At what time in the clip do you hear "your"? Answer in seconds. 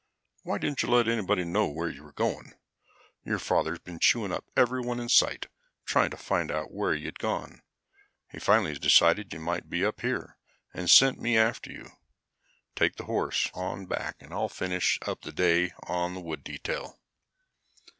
3.23-3.37